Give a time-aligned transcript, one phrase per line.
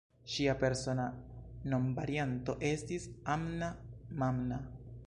[0.35, 1.05] Ŝia persona
[1.75, 3.07] nomvarianto estis
[3.37, 4.61] "Anna-manna".